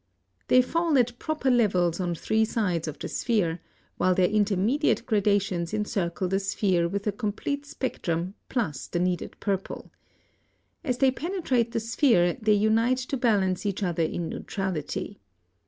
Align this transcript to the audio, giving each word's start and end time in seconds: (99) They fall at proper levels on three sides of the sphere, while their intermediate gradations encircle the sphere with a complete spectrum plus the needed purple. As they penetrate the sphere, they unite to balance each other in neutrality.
(99) 0.47 0.47
They 0.63 0.67
fall 0.67 0.97
at 0.97 1.19
proper 1.19 1.51
levels 1.51 1.99
on 1.99 2.15
three 2.15 2.43
sides 2.43 2.87
of 2.87 2.97
the 2.97 3.07
sphere, 3.07 3.59
while 3.97 4.15
their 4.15 4.27
intermediate 4.27 5.05
gradations 5.05 5.75
encircle 5.75 6.27
the 6.27 6.39
sphere 6.39 6.87
with 6.87 7.05
a 7.05 7.11
complete 7.11 7.67
spectrum 7.67 8.33
plus 8.49 8.87
the 8.87 8.97
needed 8.97 9.39
purple. 9.39 9.91
As 10.83 10.97
they 10.97 11.11
penetrate 11.11 11.71
the 11.71 11.79
sphere, 11.79 12.35
they 12.41 12.53
unite 12.55 12.97
to 12.97 13.15
balance 13.15 13.63
each 13.63 13.83
other 13.83 14.01
in 14.01 14.27
neutrality. 14.27 15.19